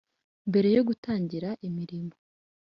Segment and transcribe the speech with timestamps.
[0.49, 2.13] Mbere yo gutangira imirimo